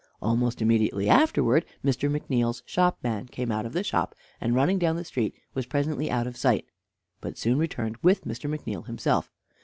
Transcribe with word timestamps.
Almost 0.19 0.63
immediately 0.63 1.07
afterwards 1.07 1.67
Mr. 1.85 2.09
McNeal's 2.09 2.63
shopman 2.65 3.27
came 3.27 3.51
out 3.51 3.67
of 3.67 3.73
the 3.73 3.83
shop, 3.83 4.15
and, 4.41 4.55
running 4.55 4.79
down 4.79 4.95
the 4.95 5.05
street, 5.05 5.35
was 5.53 5.67
presently 5.67 6.09
out 6.09 6.25
of 6.25 6.35
sight, 6.35 6.65
but 7.19 7.37
soon 7.37 7.59
returned 7.59 7.97
with 7.97 8.25
Mr. 8.25 8.49
McNeal 8.49 8.87
himself. 8.87 9.29